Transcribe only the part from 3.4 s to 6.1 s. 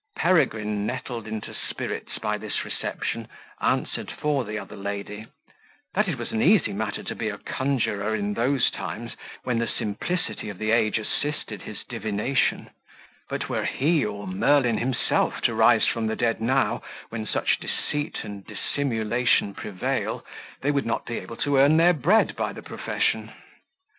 answered for the other lady, "that